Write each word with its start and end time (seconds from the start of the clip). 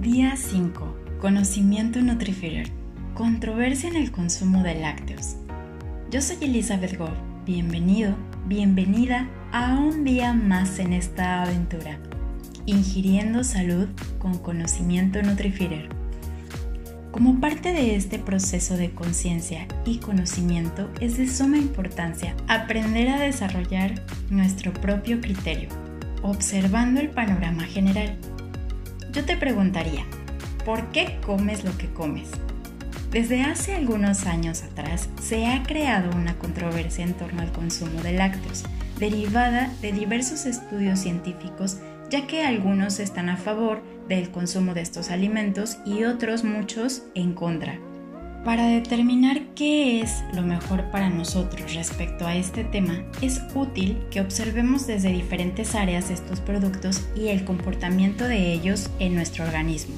Día 0.00 0.36
5. 0.36 1.18
Conocimiento 1.20 2.00
Nutrifeeder. 2.00 2.68
Controversia 3.14 3.88
en 3.88 3.96
el 3.96 4.12
consumo 4.12 4.62
de 4.62 4.76
lácteos. 4.76 5.34
Yo 6.08 6.22
soy 6.22 6.36
Elizabeth 6.40 6.96
Goff. 6.96 7.10
Bienvenido, 7.44 8.14
bienvenida 8.46 9.28
a 9.50 9.74
un 9.74 10.04
día 10.04 10.34
más 10.34 10.78
en 10.78 10.92
esta 10.92 11.42
aventura. 11.42 11.98
Ingiriendo 12.64 13.42
salud 13.42 13.88
con 14.20 14.38
conocimiento 14.38 15.20
Nutrifeeder. 15.20 15.88
Como 17.10 17.40
parte 17.40 17.72
de 17.72 17.96
este 17.96 18.20
proceso 18.20 18.76
de 18.76 18.92
conciencia 18.92 19.66
y 19.84 19.98
conocimiento, 19.98 20.88
es 21.00 21.18
de 21.18 21.26
suma 21.26 21.58
importancia 21.58 22.36
aprender 22.46 23.08
a 23.08 23.18
desarrollar 23.18 24.04
nuestro 24.30 24.72
propio 24.72 25.20
criterio, 25.20 25.70
observando 26.22 27.00
el 27.00 27.08
panorama 27.08 27.64
general 27.64 28.16
yo 29.12 29.24
te 29.24 29.36
preguntaría, 29.36 30.04
¿por 30.64 30.90
qué 30.90 31.18
comes 31.24 31.64
lo 31.64 31.76
que 31.76 31.88
comes? 31.88 32.30
Desde 33.10 33.42
hace 33.42 33.74
algunos 33.74 34.26
años 34.26 34.62
atrás 34.62 35.08
se 35.22 35.46
ha 35.46 35.62
creado 35.62 36.14
una 36.14 36.38
controversia 36.38 37.04
en 37.04 37.14
torno 37.14 37.40
al 37.40 37.52
consumo 37.52 38.02
de 38.02 38.12
lácteos, 38.12 38.64
derivada 38.98 39.72
de 39.80 39.92
diversos 39.92 40.44
estudios 40.44 40.98
científicos, 40.98 41.78
ya 42.10 42.26
que 42.26 42.44
algunos 42.44 43.00
están 43.00 43.30
a 43.30 43.38
favor 43.38 43.82
del 44.08 44.30
consumo 44.30 44.74
de 44.74 44.82
estos 44.82 45.10
alimentos 45.10 45.78
y 45.86 46.04
otros 46.04 46.44
muchos 46.44 47.04
en 47.14 47.32
contra. 47.32 47.78
Para 48.48 48.66
determinar 48.66 49.42
qué 49.54 50.00
es 50.00 50.24
lo 50.32 50.40
mejor 50.40 50.90
para 50.90 51.10
nosotros 51.10 51.74
respecto 51.74 52.26
a 52.26 52.34
este 52.34 52.64
tema, 52.64 53.04
es 53.20 53.42
útil 53.54 53.98
que 54.10 54.22
observemos 54.22 54.86
desde 54.86 55.12
diferentes 55.12 55.74
áreas 55.74 56.08
estos 56.08 56.40
productos 56.40 57.06
y 57.14 57.28
el 57.28 57.44
comportamiento 57.44 58.24
de 58.24 58.54
ellos 58.54 58.88
en 59.00 59.14
nuestro 59.14 59.44
organismo. 59.44 59.96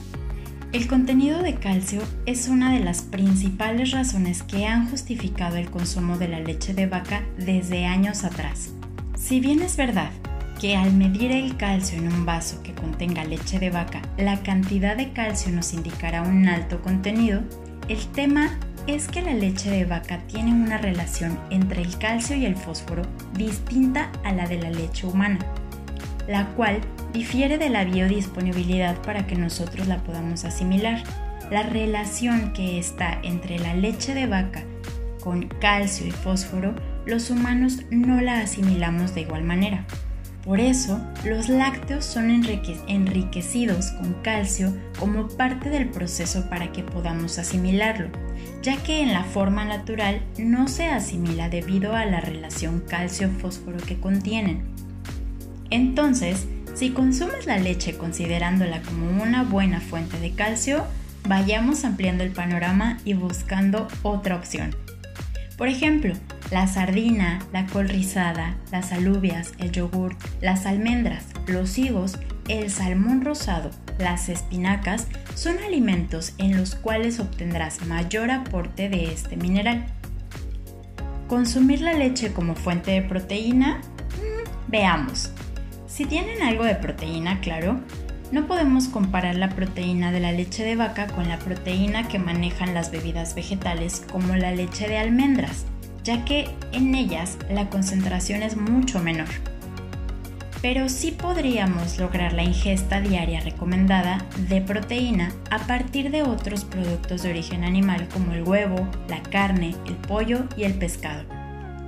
El 0.72 0.88
contenido 0.88 1.44
de 1.44 1.54
calcio 1.54 2.02
es 2.26 2.48
una 2.48 2.72
de 2.72 2.80
las 2.80 3.02
principales 3.02 3.92
razones 3.92 4.42
que 4.42 4.66
han 4.66 4.90
justificado 4.90 5.54
el 5.54 5.70
consumo 5.70 6.18
de 6.18 6.26
la 6.26 6.40
leche 6.40 6.74
de 6.74 6.88
vaca 6.88 7.22
desde 7.38 7.86
años 7.86 8.24
atrás. 8.24 8.72
Si 9.14 9.38
bien 9.38 9.62
es 9.62 9.76
verdad 9.76 10.10
que 10.60 10.76
al 10.76 10.92
medir 10.92 11.30
el 11.30 11.56
calcio 11.56 11.98
en 11.98 12.12
un 12.12 12.26
vaso 12.26 12.64
que 12.64 12.74
contenga 12.74 13.22
leche 13.22 13.60
de 13.60 13.70
vaca, 13.70 14.02
la 14.18 14.42
cantidad 14.42 14.96
de 14.96 15.12
calcio 15.12 15.52
nos 15.52 15.72
indicará 15.72 16.22
un 16.22 16.48
alto 16.48 16.82
contenido, 16.82 17.42
el 17.90 18.06
tema 18.12 18.56
es 18.86 19.08
que 19.08 19.20
la 19.20 19.34
leche 19.34 19.68
de 19.68 19.84
vaca 19.84 20.20
tiene 20.28 20.52
una 20.52 20.78
relación 20.78 21.36
entre 21.50 21.82
el 21.82 21.98
calcio 21.98 22.36
y 22.36 22.46
el 22.46 22.54
fósforo 22.54 23.02
distinta 23.34 24.12
a 24.22 24.30
la 24.30 24.46
de 24.46 24.58
la 24.58 24.70
leche 24.70 25.08
humana, 25.08 25.40
la 26.28 26.46
cual 26.54 26.80
difiere 27.12 27.58
de 27.58 27.68
la 27.68 27.82
biodisponibilidad 27.82 29.02
para 29.02 29.26
que 29.26 29.34
nosotros 29.34 29.88
la 29.88 29.98
podamos 30.04 30.44
asimilar. 30.44 31.02
La 31.50 31.64
relación 31.64 32.52
que 32.52 32.78
está 32.78 33.18
entre 33.24 33.58
la 33.58 33.74
leche 33.74 34.14
de 34.14 34.28
vaca 34.28 34.62
con 35.20 35.48
calcio 35.48 36.06
y 36.06 36.12
fósforo, 36.12 36.76
los 37.06 37.28
humanos 37.28 37.80
no 37.90 38.20
la 38.20 38.38
asimilamos 38.38 39.16
de 39.16 39.22
igual 39.22 39.42
manera. 39.42 39.84
Por 40.44 40.58
eso, 40.58 40.98
los 41.24 41.50
lácteos 41.50 42.04
son 42.04 42.30
enriquecidos 42.30 43.90
con 43.90 44.14
calcio 44.22 44.74
como 44.98 45.28
parte 45.28 45.68
del 45.68 45.90
proceso 45.90 46.48
para 46.48 46.72
que 46.72 46.82
podamos 46.82 47.38
asimilarlo, 47.38 48.08
ya 48.62 48.82
que 48.82 49.02
en 49.02 49.12
la 49.12 49.24
forma 49.24 49.66
natural 49.66 50.22
no 50.38 50.66
se 50.66 50.86
asimila 50.86 51.50
debido 51.50 51.94
a 51.94 52.06
la 52.06 52.20
relación 52.20 52.80
calcio-fósforo 52.80 53.78
que 53.86 54.00
contienen. 54.00 54.62
Entonces, 55.68 56.46
si 56.74 56.90
consumes 56.90 57.44
la 57.44 57.58
leche 57.58 57.98
considerándola 57.98 58.80
como 58.80 59.22
una 59.22 59.42
buena 59.42 59.80
fuente 59.80 60.18
de 60.18 60.32
calcio, 60.32 60.84
vayamos 61.28 61.84
ampliando 61.84 62.24
el 62.24 62.30
panorama 62.30 62.98
y 63.04 63.12
buscando 63.12 63.88
otra 64.02 64.36
opción. 64.36 64.74
Por 65.60 65.68
ejemplo, 65.68 66.14
la 66.50 66.66
sardina, 66.66 67.38
la 67.52 67.66
col 67.66 67.86
rizada, 67.86 68.56
las 68.72 68.92
alubias, 68.92 69.52
el 69.58 69.72
yogur, 69.72 70.16
las 70.40 70.64
almendras, 70.64 71.26
los 71.46 71.76
higos, 71.76 72.16
el 72.48 72.70
salmón 72.70 73.20
rosado, 73.20 73.70
las 73.98 74.30
espinacas 74.30 75.06
son 75.34 75.58
alimentos 75.58 76.32
en 76.38 76.56
los 76.56 76.76
cuales 76.76 77.20
obtendrás 77.20 77.84
mayor 77.84 78.30
aporte 78.30 78.88
de 78.88 79.12
este 79.12 79.36
mineral. 79.36 79.84
¿Consumir 81.28 81.82
la 81.82 81.92
leche 81.92 82.32
como 82.32 82.54
fuente 82.54 82.92
de 82.92 83.02
proteína? 83.02 83.82
Mm, 84.16 84.70
veamos. 84.70 85.30
Si 85.86 86.06
tienen 86.06 86.40
algo 86.40 86.64
de 86.64 86.76
proteína, 86.76 87.40
claro, 87.40 87.80
no 88.32 88.46
podemos 88.46 88.88
comparar 88.88 89.36
la 89.36 89.50
proteína 89.50 90.12
de 90.12 90.20
la 90.20 90.32
leche 90.32 90.64
de 90.64 90.76
vaca 90.76 91.06
con 91.08 91.28
la 91.28 91.38
proteína 91.38 92.08
que 92.08 92.18
manejan 92.18 92.74
las 92.74 92.90
bebidas 92.90 93.34
vegetales 93.34 94.04
como 94.10 94.36
la 94.36 94.52
leche 94.52 94.88
de 94.88 94.98
almendras 94.98 95.66
ya 96.04 96.24
que 96.24 96.48
en 96.72 96.94
ellas 96.94 97.38
la 97.50 97.68
concentración 97.68 98.42
es 98.42 98.56
mucho 98.56 99.00
menor. 99.00 99.28
Pero 100.62 100.90
sí 100.90 101.12
podríamos 101.12 101.98
lograr 101.98 102.34
la 102.34 102.42
ingesta 102.42 103.00
diaria 103.00 103.40
recomendada 103.40 104.18
de 104.48 104.60
proteína 104.60 105.32
a 105.50 105.58
partir 105.60 106.10
de 106.10 106.22
otros 106.22 106.64
productos 106.64 107.22
de 107.22 107.30
origen 107.30 107.64
animal 107.64 108.08
como 108.12 108.34
el 108.34 108.42
huevo, 108.42 108.86
la 109.08 109.22
carne, 109.22 109.74
el 109.86 109.94
pollo 109.94 110.44
y 110.56 110.64
el 110.64 110.74
pescado. 110.74 111.24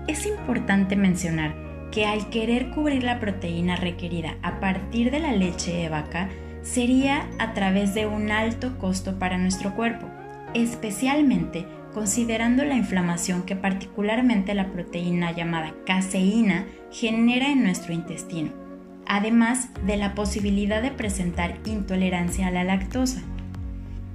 Es 0.06 0.24
importante 0.26 0.96
mencionar 0.96 1.54
que 1.92 2.06
al 2.06 2.30
querer 2.30 2.70
cubrir 2.70 3.04
la 3.04 3.20
proteína 3.20 3.76
requerida 3.76 4.36
a 4.42 4.58
partir 4.58 5.10
de 5.10 5.20
la 5.20 5.32
leche 5.32 5.72
de 5.72 5.88
vaca, 5.90 6.30
sería 6.62 7.28
a 7.38 7.52
través 7.52 7.94
de 7.94 8.06
un 8.06 8.30
alto 8.30 8.78
costo 8.78 9.18
para 9.18 9.36
nuestro 9.36 9.74
cuerpo, 9.76 10.08
especialmente 10.54 11.66
considerando 11.92 12.64
la 12.64 12.76
inflamación 12.76 13.42
que 13.42 13.56
particularmente 13.56 14.54
la 14.54 14.72
proteína 14.72 15.32
llamada 15.32 15.74
caseína 15.84 16.64
genera 16.90 17.50
en 17.50 17.62
nuestro 17.62 17.92
intestino, 17.92 18.50
además 19.06 19.68
de 19.86 19.98
la 19.98 20.14
posibilidad 20.14 20.80
de 20.80 20.92
presentar 20.92 21.58
intolerancia 21.66 22.46
a 22.46 22.50
la 22.50 22.64
lactosa. 22.64 23.20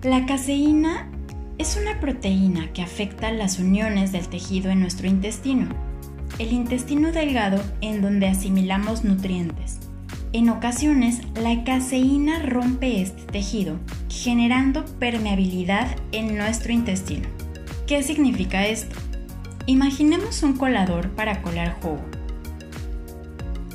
La 0.01 0.25
caseína 0.25 1.11
es 1.59 1.77
una 1.79 1.99
proteína 1.99 2.71
que 2.73 2.81
afecta 2.81 3.31
las 3.31 3.59
uniones 3.59 4.11
del 4.11 4.27
tejido 4.27 4.71
en 4.71 4.79
nuestro 4.79 5.07
intestino, 5.07 5.86
el 6.39 6.53
intestino 6.53 7.11
delgado 7.11 7.63
en 7.81 8.01
donde 8.01 8.27
asimilamos 8.27 9.03
nutrientes. 9.03 9.79
En 10.33 10.49
ocasiones, 10.49 11.21
la 11.35 11.63
caseína 11.63 12.39
rompe 12.39 13.01
este 13.01 13.23
tejido, 13.23 13.79
generando 14.09 14.85
permeabilidad 14.99 15.95
en 16.11 16.37
nuestro 16.37 16.73
intestino. 16.73 17.27
¿Qué 17.87 18.03
significa 18.03 18.67
esto? 18.67 18.95
Imaginemos 19.65 20.43
un 20.43 20.53
colador 20.53 21.09
para 21.11 21.41
colar 21.41 21.77
jugo. 21.81 22.01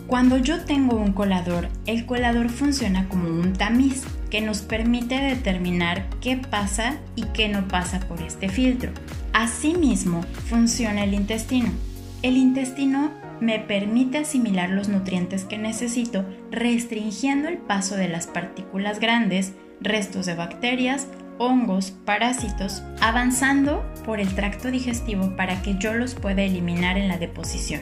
Cuando 0.06 0.36
yo 0.36 0.64
tengo 0.64 0.96
un 0.96 1.12
colador, 1.12 1.68
el 1.86 2.04
colador 2.04 2.50
funciona 2.50 3.08
como 3.08 3.28
un 3.28 3.54
tamiz 3.54 4.04
que 4.30 4.42
nos 4.42 4.60
permite 4.60 5.16
determinar 5.16 6.08
qué 6.20 6.36
pasa 6.36 6.98
y 7.16 7.22
qué 7.34 7.48
no 7.48 7.66
pasa 7.66 8.00
por 8.00 8.20
este 8.20 8.48
filtro. 8.48 8.92
Asimismo, 9.32 10.22
funciona 10.48 11.04
el 11.04 11.14
intestino. 11.14 11.70
El 12.22 12.36
intestino 12.36 13.10
me 13.40 13.58
permite 13.58 14.18
asimilar 14.18 14.70
los 14.70 14.88
nutrientes 14.88 15.44
que 15.44 15.58
necesito, 15.58 16.24
restringiendo 16.50 17.48
el 17.48 17.58
paso 17.58 17.96
de 17.96 18.08
las 18.08 18.28
partículas 18.28 19.00
grandes, 19.00 19.52
restos 19.80 20.26
de 20.26 20.34
bacterias 20.34 21.08
hongos, 21.38 21.90
parásitos, 22.04 22.82
avanzando 23.00 23.84
por 24.04 24.20
el 24.20 24.34
tracto 24.34 24.70
digestivo 24.70 25.34
para 25.36 25.60
que 25.62 25.76
yo 25.78 25.92
los 25.92 26.14
pueda 26.14 26.42
eliminar 26.42 26.96
en 26.96 27.08
la 27.08 27.18
deposición. 27.18 27.80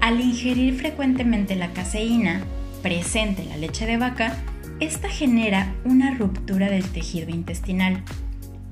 Al 0.00 0.20
ingerir 0.20 0.74
frecuentemente 0.76 1.56
la 1.56 1.72
caseína 1.72 2.42
presente 2.82 3.42
en 3.42 3.48
la 3.48 3.56
leche 3.56 3.86
de 3.86 3.96
vaca, 3.96 4.36
esta 4.80 5.08
genera 5.08 5.74
una 5.84 6.14
ruptura 6.14 6.70
del 6.70 6.84
tejido 6.84 7.30
intestinal. 7.30 8.02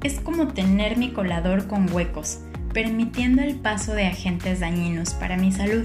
Es 0.03 0.21
como 0.21 0.49
tener 0.49 0.97
mi 0.97 1.11
colador 1.11 1.67
con 1.67 1.93
huecos, 1.93 2.41
permitiendo 2.73 3.43
el 3.43 3.57
paso 3.57 3.93
de 3.93 4.07
agentes 4.07 4.61
dañinos 4.61 5.15
para 5.15 5.37
mi 5.37 5.53
salud. 5.53 5.85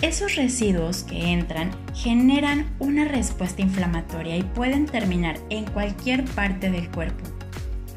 Esos 0.00 0.34
residuos 0.34 1.04
que 1.04 1.32
entran 1.32 1.70
generan 1.94 2.66
una 2.80 3.04
respuesta 3.04 3.62
inflamatoria 3.62 4.36
y 4.36 4.42
pueden 4.42 4.86
terminar 4.86 5.38
en 5.48 5.64
cualquier 5.64 6.24
parte 6.24 6.70
del 6.70 6.90
cuerpo. 6.90 7.24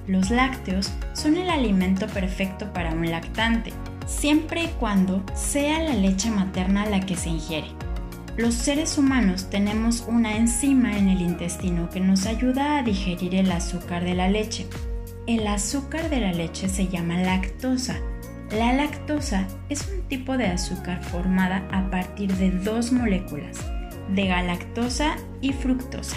Los 0.08 0.30
lácteos 0.30 0.92
son 1.14 1.36
el 1.36 1.50
alimento 1.50 2.06
perfecto 2.08 2.72
para 2.74 2.94
un 2.94 3.10
lactante, 3.10 3.74
siempre 4.06 4.66
y 4.66 4.68
cuando 4.80 5.24
sea 5.34 5.80
la 5.80 5.96
leche 5.96 6.30
materna 6.30 6.86
la 6.86 7.00
que 7.00 7.16
se 7.16 7.30
ingiere. 7.30 7.68
Los 8.38 8.54
seres 8.54 8.98
humanos 8.98 9.50
tenemos 9.50 10.06
una 10.08 10.36
enzima 10.36 10.98
en 10.98 11.10
el 11.10 11.22
intestino 11.22 11.90
que 11.90 12.02
nos 12.02 12.26
ayuda 12.26 12.78
a 12.78 12.84
digerir 12.84 13.34
el 13.34 13.52
azúcar 13.52 14.04
de 14.04 14.14
la 14.14 14.30
leche. 14.30 14.68
El 15.28 15.48
azúcar 15.48 16.10
de 16.10 16.22
la 16.22 16.32
leche 16.32 16.70
se 16.70 16.88
llama 16.88 17.18
lactosa 17.18 18.00
la 18.52 18.74
lactosa 18.74 19.48
es 19.70 19.88
un 19.88 20.08
tipo 20.08 20.38
de 20.38 20.46
azúcar 20.46 21.04
formada 21.04 21.68
a 21.72 21.90
partir 21.90 22.32
de 22.36 22.52
dos 22.52 22.92
moléculas, 22.92 23.58
de 24.14 24.28
galactosa 24.28 25.16
y 25.42 25.52
fructosa. 25.52 26.16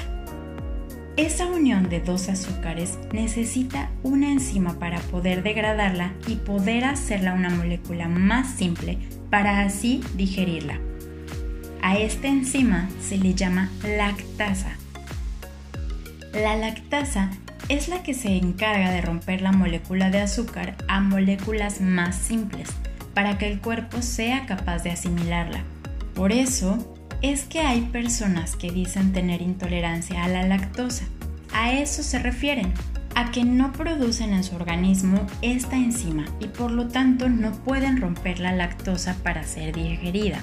Esa 1.17 1.47
unión 1.47 1.89
de 1.89 2.01
dos 2.01 2.29
azúcares 2.29 2.99
necesita 3.13 3.91
una 4.03 4.31
enzima 4.31 4.79
para 4.79 5.01
poder 5.01 5.43
degradarla 5.43 6.13
y 6.29 6.37
poder 6.37 6.85
hacerla 6.85 7.33
una 7.33 7.51
molécula 7.51 8.09
más 8.09 8.55
simple 8.55 8.99
para 9.31 9.63
así 9.63 10.03
digerirla. 10.15 10.79
A 11.83 11.97
esta 11.97 12.29
enzima 12.29 12.89
se 13.01 13.17
le 13.17 13.35
llama 13.35 13.71
lactasa. 13.83 14.77
La 16.35 16.57
lactasa 16.57 17.31
es 17.69 17.89
la 17.89 18.03
que 18.03 18.15
se 18.15 18.37
encarga 18.37 18.91
de 18.91 19.01
romper 19.01 19.43
la 19.43 19.53
molécula 19.53 20.11
de 20.11 20.21
azúcar 20.21 20.77
a 20.89 21.01
moléculas 21.01 21.81
más 21.81 22.17
simples 22.17 22.69
para 23.15 23.37
que 23.37 23.51
el 23.51 23.61
cuerpo 23.61 24.01
sea 24.03 24.47
capaz 24.47 24.83
de 24.85 24.91
asimilarla. 24.91 25.65
Por 26.15 26.33
eso 26.33 26.95
es 27.21 27.45
que 27.45 27.61
hay 27.61 27.83
personas 27.83 28.57
que 28.57 28.71
dicen 28.71 29.13
tener 29.13 29.43
intolerancia 29.43 30.25
a 30.25 30.29
la 30.29 30.47
lactosa. 30.47 31.05
A 31.53 31.73
eso 31.73 32.03
se 32.03 32.19
refieren, 32.19 32.73
a 33.15 33.31
que 33.33 33.45
no 33.45 33.73
producen 33.73 34.33
en 34.33 34.45
su 34.45 34.55
organismo 34.55 35.27
esta 35.43 35.77
enzima 35.77 36.25
y 36.39 36.47
por 36.47 36.71
lo 36.71 36.89
tanto 36.89 37.29
no 37.29 37.53
pueden 37.53 38.01
romper 38.01 38.39
la 38.39 38.53
lactosa 38.53 39.17
para 39.23 39.43
ser 39.43 39.75
digerida. 39.75 40.41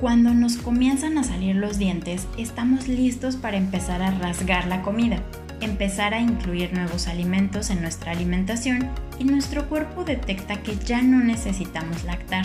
Cuando 0.00 0.34
nos 0.34 0.56
comienzan 0.56 1.18
a 1.18 1.24
salir 1.24 1.56
los 1.56 1.78
dientes, 1.78 2.28
estamos 2.38 2.88
listos 2.88 3.36
para 3.36 3.56
empezar 3.56 4.02
a 4.02 4.12
rasgar 4.12 4.66
la 4.66 4.82
comida, 4.82 5.22
empezar 5.60 6.14
a 6.14 6.20
incluir 6.20 6.72
nuevos 6.72 7.08
alimentos 7.08 7.70
en 7.70 7.80
nuestra 7.80 8.12
alimentación 8.12 8.88
y 9.18 9.24
nuestro 9.24 9.68
cuerpo 9.68 10.04
detecta 10.04 10.62
que 10.62 10.76
ya 10.76 11.02
no 11.02 11.22
necesitamos 11.22 12.04
lactar, 12.04 12.44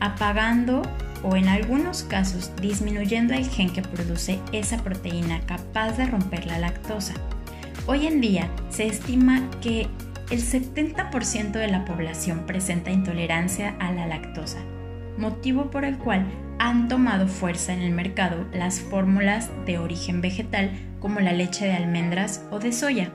apagando 0.00 0.82
o 1.22 1.36
en 1.36 1.48
algunos 1.48 2.02
casos 2.02 2.52
disminuyendo 2.60 3.34
el 3.34 3.48
gen 3.48 3.72
que 3.72 3.82
produce 3.82 4.40
esa 4.52 4.78
proteína 4.78 5.40
capaz 5.46 5.92
de 5.92 6.06
romper 6.06 6.46
la 6.46 6.58
lactosa. 6.58 7.14
Hoy 7.86 8.06
en 8.06 8.20
día 8.20 8.48
se 8.70 8.86
estima 8.86 9.48
que 9.60 9.88
el 10.30 10.40
70% 10.40 11.52
de 11.52 11.68
la 11.68 11.84
población 11.84 12.44
presenta 12.46 12.90
intolerancia 12.90 13.74
a 13.78 13.92
la 13.92 14.06
lactosa, 14.06 14.58
motivo 15.18 15.70
por 15.70 15.84
el 15.84 15.98
cual 15.98 16.26
han 16.62 16.86
tomado 16.86 17.26
fuerza 17.26 17.72
en 17.72 17.80
el 17.80 17.90
mercado 17.90 18.46
las 18.52 18.78
fórmulas 18.78 19.50
de 19.66 19.78
origen 19.78 20.20
vegetal 20.20 20.70
como 21.00 21.18
la 21.18 21.32
leche 21.32 21.64
de 21.64 21.72
almendras 21.72 22.44
o 22.52 22.60
de 22.60 22.70
soya. 22.70 23.10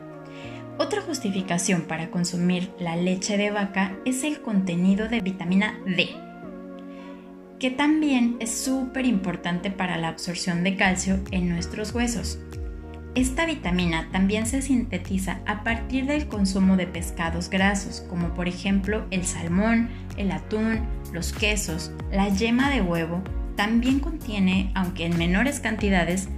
Otra 0.77 1.01
justificación 1.01 1.83
para 1.83 2.11
consumir 2.11 2.69
la 2.77 2.97
leche 2.97 3.37
de 3.37 3.49
vaca 3.49 3.95
es 4.03 4.25
el 4.25 4.41
contenido 4.41 5.07
de 5.07 5.21
vitamina 5.21 5.79
D, 5.85 6.09
que 7.57 7.71
también 7.71 8.35
es 8.41 8.51
súper 8.51 9.05
importante 9.05 9.71
para 9.71 9.95
la 9.95 10.09
absorción 10.09 10.65
de 10.65 10.75
calcio 10.75 11.21
en 11.31 11.47
nuestros 11.47 11.95
huesos. 11.95 12.39
Esta 13.15 13.45
vitamina 13.45 14.09
también 14.11 14.45
se 14.45 14.61
sintetiza 14.61 15.39
a 15.45 15.63
partir 15.63 16.05
del 16.05 16.27
consumo 16.27 16.75
de 16.75 16.85
pescados 16.85 17.49
grasos, 17.49 18.05
como 18.09 18.33
por 18.33 18.49
ejemplo 18.49 19.05
el 19.09 19.23
salmón, 19.23 19.89
el 20.17 20.31
atún, 20.33 20.81
los 21.13 21.31
quesos, 21.31 21.93
la 22.11 22.27
yema 22.27 22.69
de 22.69 22.81
huevo, 22.81 23.23
también 23.57 23.99
contiene, 23.99 24.71
aunque 24.75 25.05
en 25.05 25.17
menores 25.17 25.59
cantidades, 25.59 26.29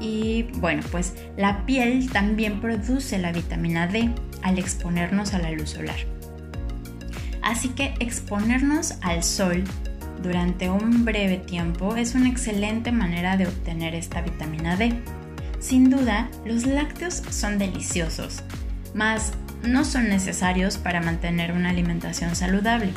y 0.00 0.42
bueno, 0.56 0.82
pues 0.90 1.14
la 1.38 1.64
piel 1.64 2.10
también 2.10 2.60
produce 2.60 3.18
la 3.18 3.32
vitamina 3.32 3.86
D 3.86 4.10
al 4.42 4.58
exponernos 4.58 5.32
a 5.32 5.38
la 5.38 5.52
luz 5.52 5.70
solar. 5.70 5.96
Así 7.42 7.68
que 7.70 7.94
exponernos 8.00 8.94
al 9.00 9.22
sol 9.22 9.64
durante 10.22 10.68
un 10.68 11.04
breve 11.04 11.38
tiempo 11.38 11.96
es 11.96 12.14
una 12.14 12.28
excelente 12.28 12.92
manera 12.92 13.36
de 13.36 13.46
obtener 13.46 13.94
esta 13.94 14.20
vitamina 14.20 14.76
D. 14.76 14.94
Sin 15.60 15.90
duda, 15.90 16.28
los 16.44 16.66
lácteos 16.66 17.22
son 17.30 17.58
deliciosos, 17.58 18.42
mas 18.94 19.32
no 19.62 19.84
son 19.84 20.08
necesarios 20.08 20.76
para 20.76 21.00
mantener 21.00 21.52
una 21.52 21.70
alimentación 21.70 22.34
saludable. 22.36 22.92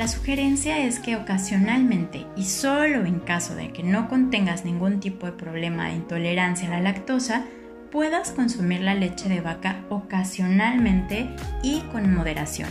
La 0.00 0.08
sugerencia 0.08 0.78
es 0.78 0.98
que 0.98 1.14
ocasionalmente 1.14 2.24
y 2.34 2.46
solo 2.46 3.04
en 3.04 3.20
caso 3.20 3.54
de 3.54 3.70
que 3.70 3.82
no 3.82 4.08
contengas 4.08 4.64
ningún 4.64 4.98
tipo 4.98 5.26
de 5.26 5.32
problema 5.32 5.88
de 5.88 5.96
intolerancia 5.96 6.68
a 6.68 6.70
la 6.70 6.80
lactosa, 6.80 7.44
puedas 7.92 8.30
consumir 8.30 8.80
la 8.80 8.94
leche 8.94 9.28
de 9.28 9.42
vaca 9.42 9.84
ocasionalmente 9.90 11.28
y 11.62 11.80
con 11.92 12.14
moderación. 12.14 12.70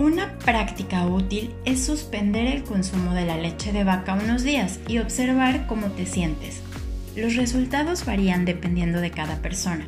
Una 0.00 0.36
práctica 0.38 1.06
útil 1.06 1.54
es 1.64 1.86
suspender 1.86 2.48
el 2.48 2.64
consumo 2.64 3.14
de 3.14 3.26
la 3.26 3.36
leche 3.36 3.72
de 3.72 3.84
vaca 3.84 4.14
unos 4.14 4.42
días 4.42 4.80
y 4.88 4.98
observar 4.98 5.68
cómo 5.68 5.86
te 5.92 6.04
sientes. 6.04 6.62
Los 7.14 7.36
resultados 7.36 8.04
varían 8.04 8.44
dependiendo 8.44 9.00
de 9.00 9.12
cada 9.12 9.36
persona. 9.36 9.86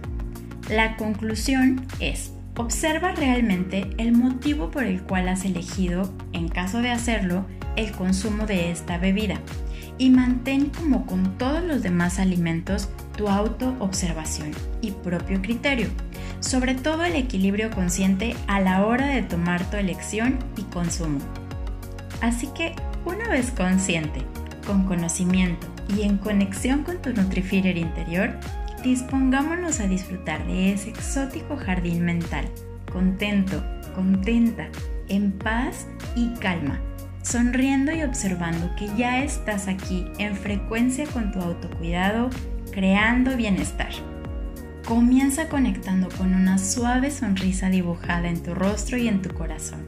La 0.70 0.96
conclusión 0.96 1.84
es, 1.98 2.31
observa 2.56 3.12
realmente 3.12 3.90
el 3.98 4.12
motivo 4.12 4.70
por 4.70 4.84
el 4.84 5.02
cual 5.02 5.28
has 5.28 5.44
elegido, 5.44 6.12
en 6.32 6.48
caso 6.48 6.78
de 6.78 6.90
hacerlo, 6.90 7.46
el 7.76 7.92
consumo 7.92 8.46
de 8.46 8.70
esta 8.70 8.98
bebida 8.98 9.40
y 9.98 10.10
mantén 10.10 10.66
como 10.66 11.06
con 11.06 11.38
todos 11.38 11.62
los 11.62 11.82
demás 11.82 12.18
alimentos 12.18 12.88
tu 13.16 13.28
autoobservación 13.28 14.50
y 14.80 14.90
propio 14.90 15.40
criterio, 15.40 15.88
sobre 16.40 16.74
todo 16.74 17.04
el 17.04 17.14
equilibrio 17.14 17.70
consciente 17.70 18.36
a 18.46 18.60
la 18.60 18.84
hora 18.84 19.06
de 19.06 19.22
tomar 19.22 19.68
tu 19.70 19.76
elección 19.76 20.38
y 20.56 20.62
consumo. 20.62 21.18
Así 22.20 22.48
que, 22.54 22.74
una 23.04 23.28
vez 23.28 23.50
consciente, 23.50 24.22
con 24.66 24.84
conocimiento 24.84 25.66
y 25.96 26.02
en 26.02 26.18
conexión 26.18 26.84
con 26.84 27.02
tu 27.02 27.12
Nutrifeeder 27.12 27.76
interior, 27.76 28.38
dispongámonos 28.82 29.80
a 29.80 29.86
disfrutar 29.86 30.46
de 30.46 30.72
ese 30.72 30.90
exótico 30.90 31.56
jardín 31.56 32.04
mental, 32.04 32.48
contento, 32.90 33.62
contenta, 33.94 34.68
en 35.08 35.32
paz 35.32 35.86
y 36.16 36.28
calma, 36.40 36.80
sonriendo 37.22 37.92
y 37.92 38.02
observando 38.02 38.70
que 38.76 38.88
ya 38.96 39.22
estás 39.22 39.68
aquí 39.68 40.06
en 40.18 40.36
frecuencia 40.36 41.06
con 41.06 41.32
tu 41.32 41.40
autocuidado, 41.40 42.30
creando 42.72 43.36
bienestar. 43.36 43.90
Comienza 44.86 45.48
conectando 45.48 46.08
con 46.18 46.34
una 46.34 46.58
suave 46.58 47.10
sonrisa 47.10 47.70
dibujada 47.70 48.28
en 48.28 48.42
tu 48.42 48.54
rostro 48.54 48.98
y 48.98 49.06
en 49.06 49.22
tu 49.22 49.32
corazón. 49.32 49.80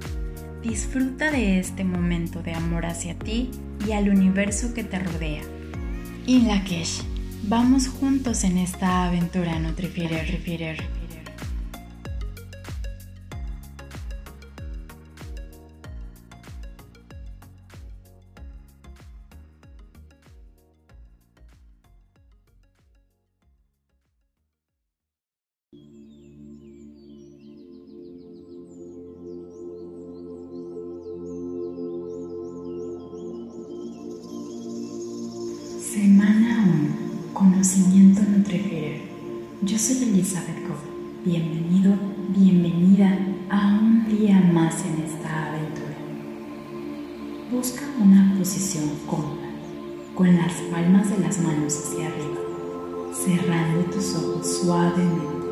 Disfruta 0.63 1.31
de 1.31 1.59
este 1.59 1.85
momento 1.85 2.43
de 2.43 2.55
amor 2.55 2.87
hacia 2.87 3.19
ti 3.19 3.51
y 3.87 3.93
al 3.93 4.09
universo 4.09 4.73
que 4.73 4.85
te 4.85 4.99
rodea. 5.01 5.43
Y 6.27 6.43
Lakesh, 6.43 7.03
vamos 7.49 7.89
juntos 7.89 8.45
en 8.45 8.59
esta 8.59 9.05
aventura 9.05 9.59
Nutrifeeder. 9.59 10.94
Conocimiento 37.65 38.21
Nutrifier. 38.21 39.01
Yo 39.63 39.79
soy 39.79 40.03
Elizabeth 40.03 40.69
Goff. 40.69 40.83
Bienvenido, 41.25 41.95
bienvenida 42.37 43.19
a 43.49 43.79
un 43.81 44.07
día 44.07 44.39
más 44.53 44.85
en 44.85 45.03
esta 45.03 45.47
aventura. 45.47 45.97
Busca 47.51 47.85
una 47.99 48.35
posición 48.37 48.85
cómoda, 49.07 49.49
con 50.15 50.37
las 50.37 50.53
palmas 50.71 51.09
de 51.09 51.25
las 51.25 51.41
manos 51.41 51.75
hacia 51.79 52.09
arriba, 52.09 52.39
cerrando 53.15 53.91
tus 53.91 54.15
ojos 54.15 54.61
suavemente. 54.61 55.47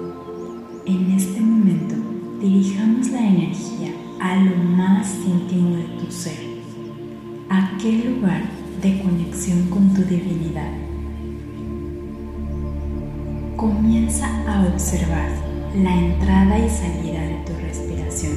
En 0.85 1.13
este 1.13 1.41
momento, 1.41 1.95
dirijamos 2.43 3.09
la 3.09 3.27
energía 3.27 3.95
a 4.21 4.37
lo 4.37 4.55
más 4.57 5.15
íntimo 5.27 5.77
de 5.77 5.85
tu 5.99 6.13
ser, 6.13 6.45
aquel 7.49 8.17
lugar 8.17 8.43
de 8.83 9.01
conexión 9.03 9.71
con 9.71 9.95
tu 9.95 10.03
divinidad. 10.03 10.93
Comienza 13.63 14.27
a 14.49 14.67
observar 14.67 15.29
la 15.77 15.95
entrada 15.95 16.59
y 16.59 16.69
salida 16.69 17.21
de 17.21 17.37
tu 17.47 17.53
respiración, 17.63 18.33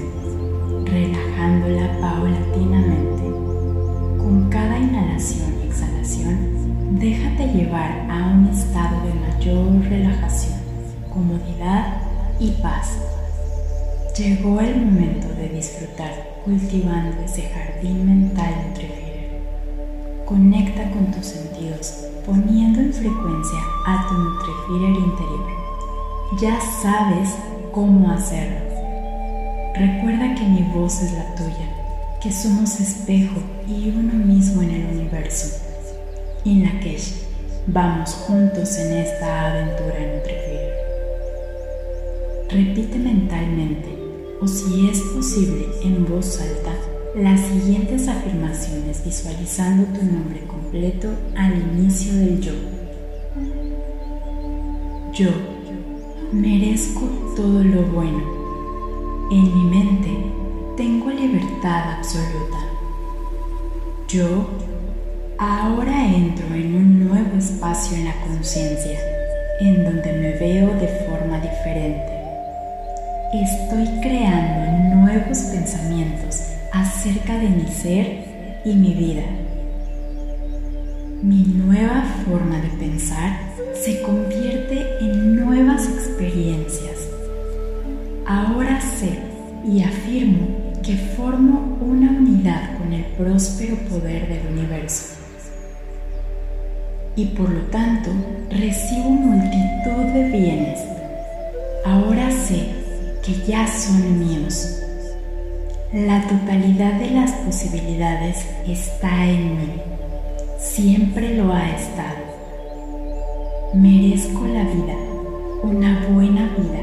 relajándola 0.85 1.99
paulatinamente. 1.99 3.23
Con 4.19 4.47
cada 4.51 4.77
inhalación 4.77 5.51
y 5.63 5.65
exhalación, 5.65 6.99
déjate 6.99 7.47
llevar 7.47 8.07
a 8.07 8.35
un 8.35 8.49
estado 8.49 9.01
de 9.01 9.13
mayor 9.15 9.89
relajación, 9.89 10.59
comodidad 11.11 12.03
y 12.39 12.51
paz. 12.61 12.95
Llegó 14.15 14.61
el 14.61 14.75
momento 14.75 15.27
de 15.29 15.49
disfrutar 15.49 16.11
cultivando 16.45 17.19
ese 17.23 17.49
jardín 17.49 18.05
mental 18.05 18.53
entre 18.67 19.04
Conecta 20.25 20.89
con 20.89 21.11
tus 21.11 21.27
sentidos, 21.27 22.05
poniendo 22.25 22.79
en 22.79 22.91
frecuencia 22.91 23.59
a 23.85 24.07
tu 24.07 24.15
Nutrifeeder 24.15 24.95
interior. 24.95 25.49
ya 26.41 26.59
sabes 26.81 27.35
cómo 27.71 28.11
hacerlo. 28.11 28.57
Recuerda 29.75 30.33
que 30.33 30.43
mi 30.45 30.63
voz 30.73 30.99
es 31.03 31.11
la 31.13 31.35
tuya, 31.35 31.69
que 32.19 32.31
somos 32.31 32.79
espejo 32.79 33.39
y 33.67 33.89
uno 33.89 34.13
mismo 34.13 34.63
en 34.63 34.71
el 34.71 34.97
universo. 34.97 35.61
Inlakesh, 36.43 37.21
vamos 37.67 38.11
juntos 38.25 38.77
en 38.77 38.97
esta 38.97 39.51
aventura 39.51 39.99
Nutrifera. 40.15 40.75
Repite 42.49 42.97
mentalmente, 42.97 43.89
o 44.41 44.47
si 44.47 44.89
es 44.89 44.99
posible 45.13 45.67
en 45.83 46.05
voz 46.07 46.41
alta, 46.41 46.74
las 47.15 47.39
siguientes 47.39 48.09
afirmaciones 48.09 49.01
visualizando 49.05 49.85
tu 49.97 50.03
nombre 50.05 50.41
completo 50.47 51.07
al 51.37 51.53
inicio 51.55 52.13
del 52.13 52.41
yo. 52.41 52.51
Yo 55.13 55.29
merezco 56.33 57.05
todo 57.37 57.63
lo 57.63 57.83
bueno. 57.83 58.19
En 59.31 59.43
mi 59.43 59.63
mente 59.63 60.09
tengo 60.75 61.09
libertad 61.09 61.93
absoluta. 61.97 62.57
Yo 64.09 64.49
ahora 65.37 66.05
entro 66.05 66.53
en 66.53 66.75
un 66.75 67.07
nuevo 67.07 67.37
espacio 67.37 67.95
en 67.95 68.05
la 68.05 68.21
conciencia, 68.27 68.99
en 69.61 69.85
donde 69.85 70.11
me 70.11 70.31
veo 70.33 70.67
de 70.75 70.87
forma 71.07 71.39
diferente. 71.39 72.11
Estoy 73.33 73.85
creando 74.01 74.95
nuevos 74.97 75.37
pensamientos 75.39 75.94
acerca 77.05 77.37
de 77.37 77.49
mi 77.49 77.67
ser 77.67 78.61
y 78.65 78.73
mi 78.73 78.95
vida. 78.95 79.21
Mi 81.21 81.43
nueva 81.43 82.03
forma 82.25 82.59
de 82.59 82.69
pensar 82.79 83.39
se 83.75 84.01
convierte 84.01 84.97
en 85.01 85.35
nuevas 85.35 85.87
experiencias. 85.87 87.07
Ahora 88.25 88.81
sé 88.81 89.19
y 89.71 89.83
afirmo 89.83 90.47
que 90.81 90.97
formo 91.15 91.77
una 91.79 92.09
unidad 92.09 92.75
con 92.79 92.91
el 92.91 93.03
próspero 93.17 93.75
poder 93.87 94.27
del 94.27 94.57
universo. 94.57 95.15
Y 97.15 97.25
por 97.25 97.51
lo 97.51 97.61
tanto 97.65 98.09
recibo 98.49 99.11
multitud 99.11 100.11
de 100.11 100.29
bienes. 100.31 100.79
Ahora 101.85 102.31
sé 102.31 102.65
que 103.23 103.45
ya 103.45 103.67
son 103.67 104.19
míos 104.19 104.81
la 105.93 106.27
totalidad 106.27 106.93
de 106.93 107.11
las 107.11 107.31
posibilidades 107.31 108.45
está 108.67 109.25
en 109.25 109.57
mí. 109.57 109.71
Siempre 110.59 111.35
lo 111.35 111.53
ha 111.53 111.69
estado. 111.69 112.25
Merezco 113.73 114.45
la 114.47 114.63
vida, 114.63 114.95
una 115.63 116.07
buena 116.09 116.49
vida, 116.57 116.81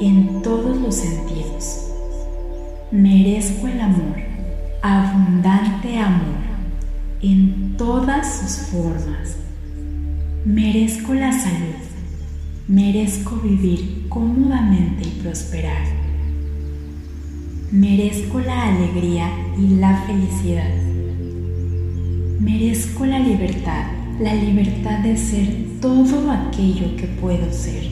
en 0.00 0.40
todos 0.42 0.76
los 0.76 0.94
sentidos. 0.94 1.90
Merezco 2.90 3.66
el 3.66 3.80
amor, 3.80 4.16
abundante 4.80 5.98
amor, 5.98 6.44
en 7.22 7.76
todas 7.76 8.40
sus 8.40 8.68
formas. 8.68 9.36
Merezco 10.44 11.12
la 11.12 11.32
salud, 11.32 11.82
merezco 12.68 13.36
vivir 13.36 14.06
cómodamente 14.08 15.08
y 15.08 15.20
prosperar 15.22 15.93
Merezco 17.74 18.38
la 18.38 18.68
alegría 18.68 19.28
y 19.58 19.66
la 19.80 20.00
felicidad. 20.06 20.72
Merezco 22.38 23.04
la 23.04 23.18
libertad, 23.18 23.86
la 24.20 24.32
libertad 24.32 25.00
de 25.00 25.16
ser 25.16 25.80
todo 25.80 26.30
aquello 26.30 26.94
que 26.96 27.08
puedo 27.20 27.52
ser. 27.52 27.82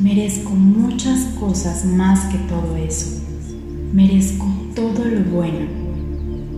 Merezco 0.00 0.50
muchas 0.50 1.18
cosas 1.40 1.86
más 1.86 2.26
que 2.26 2.36
todo 2.40 2.76
eso. 2.76 3.22
Merezco 3.94 4.44
todo 4.76 5.02
lo 5.06 5.20
bueno. 5.34 5.66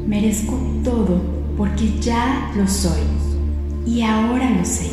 Merezco 0.09 0.59
todo 0.83 1.23
porque 1.57 1.93
ya 2.01 2.51
lo 2.57 2.67
soy 2.67 3.03
y 3.87 4.03
ahora 4.03 4.51
lo 4.51 4.65
sé. 4.65 4.91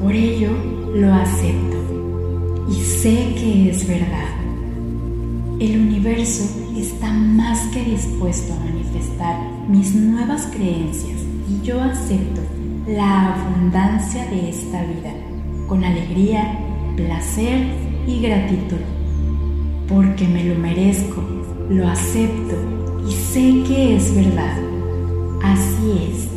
Por 0.00 0.14
ello 0.14 0.52
lo 0.94 1.12
acepto 1.12 2.66
y 2.70 2.80
sé 2.80 3.34
que 3.38 3.68
es 3.68 3.86
verdad. 3.86 4.35
El 5.58 5.80
universo 5.80 6.44
está 6.76 7.10
más 7.10 7.58
que 7.68 7.82
dispuesto 7.82 8.52
a 8.52 8.58
manifestar 8.58 9.38
mis 9.66 9.94
nuevas 9.94 10.46
creencias 10.48 11.18
y 11.48 11.64
yo 11.64 11.80
acepto 11.80 12.42
la 12.86 13.34
abundancia 13.34 14.26
de 14.26 14.50
esta 14.50 14.82
vida 14.82 15.14
con 15.66 15.82
alegría, 15.82 16.58
placer 16.94 17.68
y 18.06 18.20
gratitud. 18.20 18.84
Porque 19.88 20.28
me 20.28 20.44
lo 20.44 20.56
merezco, 20.56 21.22
lo 21.70 21.88
acepto 21.88 22.54
y 23.08 23.12
sé 23.12 23.62
que 23.66 23.96
es 23.96 24.14
verdad. 24.14 24.58
Así 25.42 26.10
es. 26.10 26.28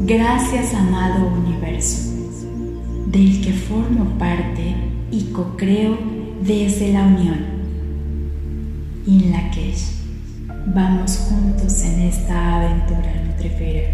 Gracias 0.00 0.74
amado 0.74 1.28
universo, 1.28 2.12
del 3.06 3.40
que 3.40 3.52
formo 3.52 4.18
parte 4.18 4.74
y 5.12 5.30
co-creo 5.30 5.96
desde 6.42 6.92
la 6.92 7.04
unión 7.06 7.54
in 9.06 9.32
Lakesh. 9.32 9.92
Vamos 10.66 11.18
juntos 11.28 11.82
en 11.82 12.02
esta 12.02 12.56
aventura 12.56 13.12
nutrifera. 13.26 13.90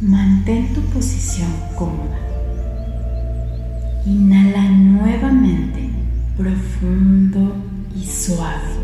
Mantén 0.00 0.74
tu 0.74 0.80
posición 0.92 1.50
cómoda. 1.76 2.18
Inhala 4.04 4.68
nuevamente, 4.70 5.90
profundo 6.36 7.54
y 7.94 8.04
suave. 8.04 8.80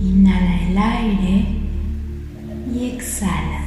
Inhala 0.00 0.62
el 0.62 0.78
aire 0.78 1.46
y 2.72 2.90
exhala 2.94 3.64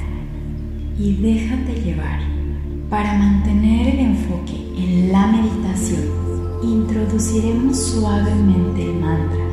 y 0.97 1.15
déjate 1.21 1.73
llevar. 1.81 2.21
Para 2.89 3.17
mantener 3.17 3.95
el 3.95 3.99
enfoque 3.99 4.62
en 4.75 5.11
la 5.11 5.27
meditación, 5.27 6.01
introduciremos 6.63 7.77
suavemente 7.77 8.83
el 8.83 8.99
mantra, 8.99 9.45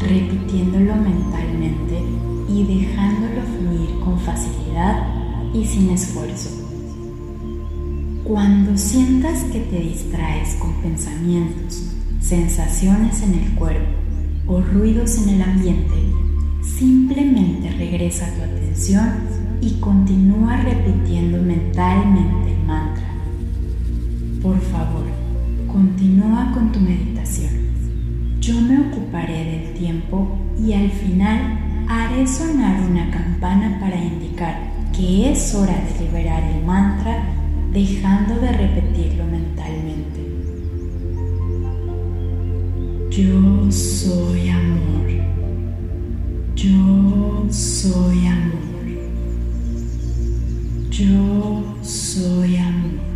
repitiéndolo 0.00 0.96
mentalmente 0.96 2.02
y 2.48 2.64
dejándolo 2.64 3.42
fluir 3.42 4.00
con 4.00 4.18
facilidad 4.20 5.06
y 5.54 5.64
sin 5.64 5.90
esfuerzo. 5.90 6.50
Cuando 8.24 8.76
sientas 8.76 9.42
que 9.44 9.60
te 9.60 9.80
distraes 9.80 10.54
con 10.56 10.72
pensamientos, 10.82 11.90
sensaciones 12.20 13.22
en 13.22 13.34
el 13.34 13.54
cuerpo 13.54 13.90
o 14.46 14.60
ruidos 14.60 15.18
en 15.18 15.30
el 15.30 15.42
ambiente, 15.42 15.94
simplemente 16.62 17.70
regresa 17.72 18.26
tu 18.34 18.42
atención 18.42 19.14
y 19.60 19.80
continúa 19.80 20.56
repitiendo 20.58 21.42
mentalmente 21.42 22.56
mantra. 22.66 22.89
Por 24.42 24.58
favor, 24.58 25.04
continúa 25.70 26.50
con 26.54 26.72
tu 26.72 26.80
meditación. 26.80 27.50
Yo 28.40 28.58
me 28.58 28.88
ocuparé 28.88 29.44
del 29.44 29.74
tiempo 29.74 30.38
y 30.58 30.72
al 30.72 30.90
final 30.90 31.58
haré 31.86 32.26
sonar 32.26 32.80
una 32.80 33.10
campana 33.10 33.78
para 33.78 34.02
indicar 34.02 34.58
que 34.96 35.30
es 35.30 35.54
hora 35.54 35.74
de 35.74 36.04
liberar 36.04 36.42
el 36.42 36.64
mantra 36.64 37.22
dejando 37.70 38.34
de 38.36 38.52
repetirlo 38.52 39.26
mentalmente. 39.26 40.20
Yo 43.10 43.70
soy 43.70 44.48
amor. 44.48 45.10
Yo 46.56 47.46
soy 47.50 48.26
amor. 48.26 48.60
Yo 50.90 51.76
soy 51.82 52.56
amor. 52.56 53.09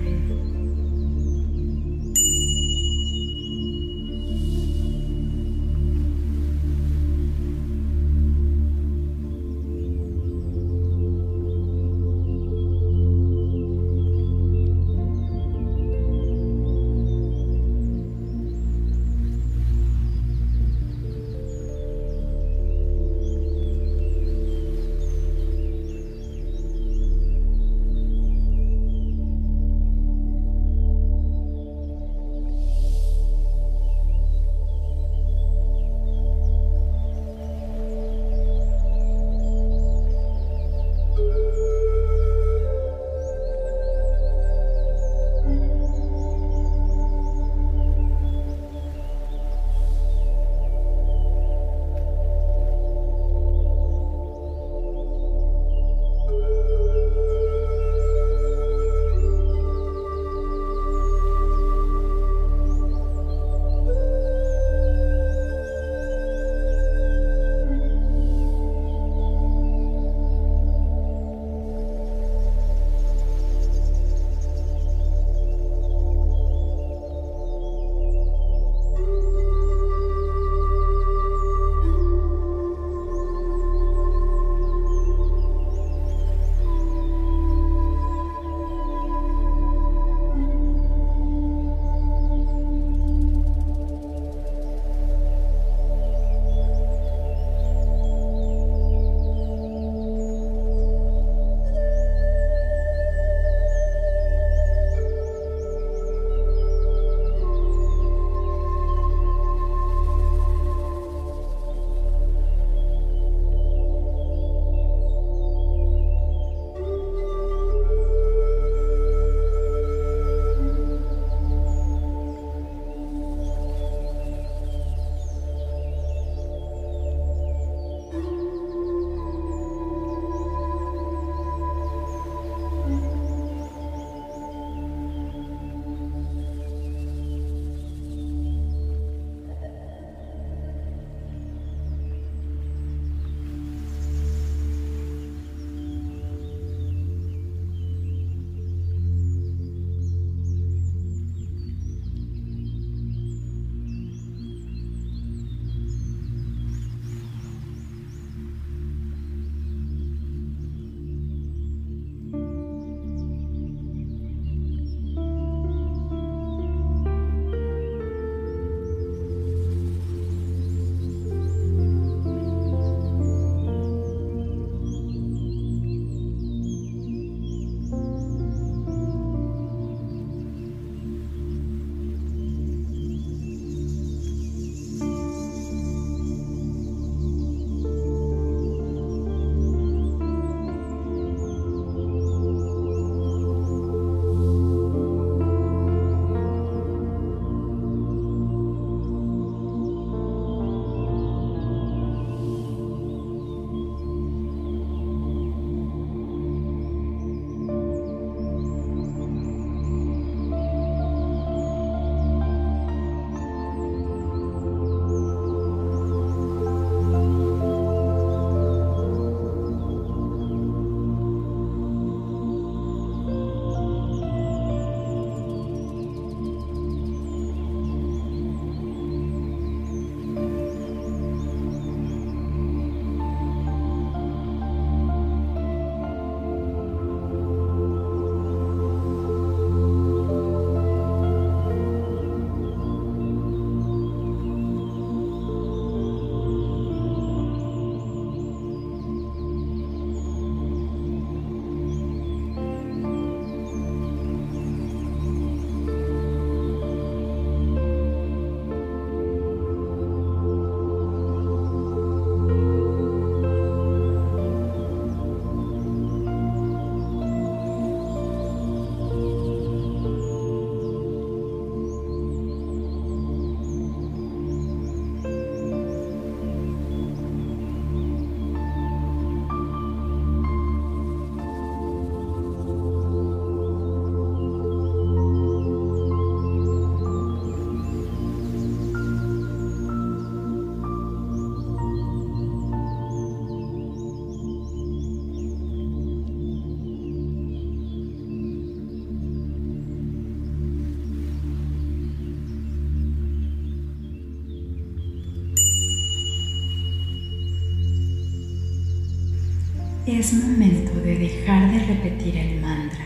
Es 310.14 310.33
momento 310.33 310.92
de 311.00 311.18
dejar 311.18 311.72
de 311.72 311.81
repetir 311.87 312.37
el 312.37 312.61
mantra. 312.61 313.05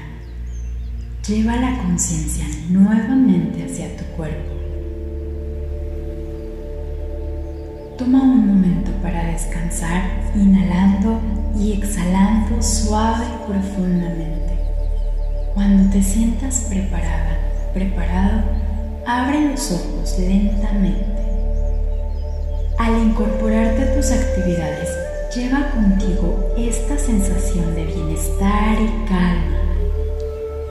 Lleva 1.27 1.57
la 1.57 1.79
conciencia 1.79 2.45
nuevamente 2.69 3.65
hacia 3.65 3.97
tu 3.97 4.05
cuerpo. 4.15 4.53
Toma 7.97 8.23
un 8.23 8.47
momento 8.47 8.91
para 9.03 9.25
descansar, 9.33 10.03
inhalando 10.37 11.19
y 11.59 11.73
exhalando 11.73 12.63
suave 12.63 13.25
y 13.25 13.53
profundamente. 13.53 14.53
Cuando 15.55 15.91
te 15.91 16.03
sientas 16.03 16.67
preparada, 16.69 17.39
preparado, 17.73 18.43
abre 19.07 19.49
los 19.49 19.73
ojos 19.73 20.19
lentamente. 20.19 21.23
Al 22.79 22.99
incorporarte 22.99 23.83
a 23.83 23.95
tus 23.97 24.13
actividades, 24.13 25.08
lleva 25.35 25.71
contigo 25.71 26.55
esta 26.57 26.99
sensación 26.99 27.75
de 27.75 27.85
bienestar 27.85 28.81
y 28.81 29.09
calma. 29.09 29.59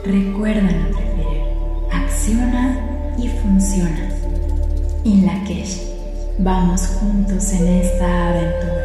Recuerda, 0.04 0.62
Nutrifier, 0.62 1.42
acciona 1.92 3.14
y 3.18 3.28
funciona. 3.28 4.08
In 5.04 5.26
Lakesh, 5.26 5.80
vamos 6.38 6.86
juntos 6.86 7.52
en 7.52 7.68
esta 7.68 8.30
aventura. 8.30 8.77